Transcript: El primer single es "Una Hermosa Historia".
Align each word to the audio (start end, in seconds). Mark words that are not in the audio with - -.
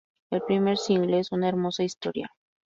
El 0.31 0.41
primer 0.41 0.79
single 0.79 1.19
es 1.19 1.31
"Una 1.31 1.47
Hermosa 1.47 1.83
Historia". 1.83 2.31